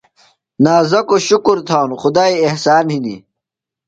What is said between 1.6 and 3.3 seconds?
تھانوۡ۔ خدائی احسان ہِنیۡ۔